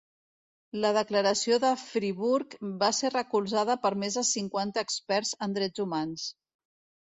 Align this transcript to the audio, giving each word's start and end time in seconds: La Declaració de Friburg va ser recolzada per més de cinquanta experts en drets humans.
La 0.83 0.89
Declaració 0.95 1.59
de 1.65 1.69
Friburg 1.81 2.55
va 2.85 2.89
ser 3.01 3.11
recolzada 3.17 3.77
per 3.85 3.93
més 4.05 4.19
de 4.21 4.25
cinquanta 4.31 4.85
experts 4.87 5.35
en 5.49 5.55
drets 5.61 5.85
humans. 5.87 6.27